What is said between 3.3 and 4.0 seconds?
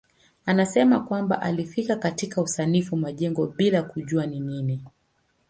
bila